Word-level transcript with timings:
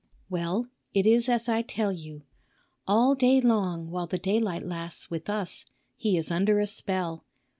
"Well, 0.31 0.65
it 0.95 1.05
is 1.05 1.29
as 1.29 1.47
I 1.47 1.61
tell 1.61 1.91
you. 1.91 2.23
All 2.87 3.13
day 3.13 3.39
long 3.39 3.91
while 3.91 4.07
the 4.07 4.17
daylight 4.17 4.65
lasts 4.65 5.11
with 5.11 5.29
us 5.29 5.67
he 5.95 6.17
is 6.17 6.31
under 6.31 6.59
a 6.59 6.65
spell. 6.65 7.23